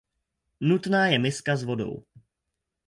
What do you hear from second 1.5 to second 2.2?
s vodou.